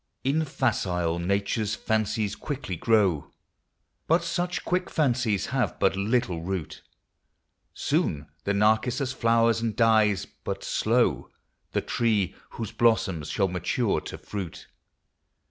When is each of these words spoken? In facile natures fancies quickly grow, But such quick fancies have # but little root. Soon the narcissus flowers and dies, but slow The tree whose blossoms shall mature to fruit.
In 0.23 0.45
facile 0.45 1.19
natures 1.19 1.75
fancies 1.75 2.35
quickly 2.35 2.75
grow, 2.75 3.29
But 4.07 4.23
such 4.23 4.65
quick 4.65 4.89
fancies 4.89 5.45
have 5.53 5.77
# 5.79 5.79
but 5.79 5.95
little 5.95 6.41
root. 6.41 6.81
Soon 7.75 8.25
the 8.43 8.55
narcissus 8.55 9.13
flowers 9.13 9.61
and 9.61 9.75
dies, 9.75 10.25
but 10.43 10.63
slow 10.63 11.29
The 11.73 11.81
tree 11.81 12.33
whose 12.57 12.71
blossoms 12.71 13.29
shall 13.29 13.47
mature 13.47 14.01
to 14.01 14.17
fruit. 14.17 14.65